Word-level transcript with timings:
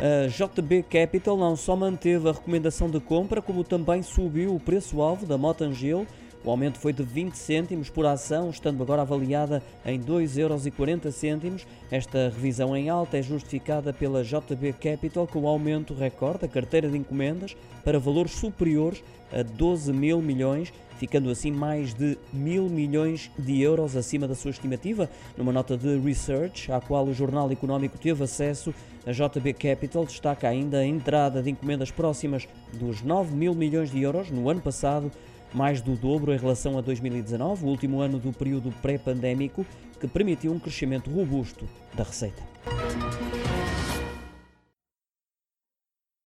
A 0.00 0.26
JB 0.26 0.84
Capital 0.84 1.36
não 1.36 1.56
só 1.56 1.76
manteve 1.76 2.28
a 2.28 2.32
recomendação 2.32 2.90
de 2.90 3.00
compra, 3.00 3.40
como 3.40 3.62
também 3.62 4.02
subiu 4.02 4.54
o 4.54 4.60
preço-alvo 4.60 5.24
da 5.24 5.38
Motangel. 5.38 6.06
O 6.44 6.50
aumento 6.50 6.78
foi 6.78 6.92
de 6.92 7.02
20 7.02 7.34
cêntimos 7.36 7.88
por 7.88 8.04
ação, 8.04 8.50
estando 8.50 8.82
agora 8.82 9.00
avaliada 9.00 9.62
em 9.84 9.98
2,40 9.98 10.38
euros. 10.38 11.66
Esta 11.90 12.28
revisão 12.28 12.76
em 12.76 12.90
alta 12.90 13.16
é 13.16 13.22
justificada 13.22 13.94
pela 13.94 14.22
JB 14.22 14.74
Capital 14.74 15.26
com 15.26 15.40
o 15.40 15.48
aumento 15.48 15.94
recorde 15.94 16.40
da 16.40 16.48
carteira 16.48 16.86
de 16.90 16.98
encomendas 16.98 17.56
para 17.82 17.98
valores 17.98 18.32
superiores 18.32 19.02
a 19.32 19.42
12 19.42 19.90
mil 19.90 20.20
milhões, 20.20 20.70
ficando 20.98 21.30
assim 21.30 21.50
mais 21.50 21.94
de 21.94 22.18
mil 22.30 22.68
milhões 22.68 23.30
de 23.38 23.62
euros 23.62 23.96
acima 23.96 24.28
da 24.28 24.34
sua 24.34 24.50
estimativa. 24.50 25.08
Numa 25.38 25.50
nota 25.52 25.78
de 25.78 25.98
research, 25.98 26.70
à 26.70 26.78
qual 26.78 27.06
o 27.06 27.14
Jornal 27.14 27.50
Económico 27.50 27.96
teve 27.96 28.22
acesso, 28.22 28.74
a 29.06 29.12
JB 29.12 29.54
Capital 29.54 30.04
destaca 30.04 30.46
ainda 30.46 30.80
a 30.80 30.86
entrada 30.86 31.42
de 31.42 31.50
encomendas 31.50 31.90
próximas 31.90 32.46
dos 32.74 33.00
9 33.00 33.34
mil 33.34 33.54
milhões 33.54 33.90
de 33.90 34.02
euros 34.02 34.30
no 34.30 34.50
ano 34.50 34.60
passado 34.60 35.10
mais 35.54 35.80
do 35.80 35.94
dobro 35.94 36.34
em 36.34 36.36
relação 36.36 36.76
a 36.76 36.80
2019, 36.80 37.64
o 37.64 37.68
último 37.68 38.00
ano 38.00 38.18
do 38.18 38.32
período 38.32 38.72
pré-pandémico, 38.82 39.64
que 40.00 40.08
permitiu 40.08 40.52
um 40.52 40.58
crescimento 40.58 41.10
robusto 41.10 41.66
da 41.94 42.02
receita. 42.02 42.42